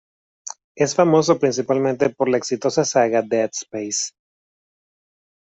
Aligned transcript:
Es 0.75 0.95
famoso 0.95 1.37
principalmente 1.37 2.09
por 2.09 2.27
la 2.27 2.37
exitosa 2.37 2.83
saga 2.83 3.21
"Dead 3.21 3.51
Space". 3.53 4.13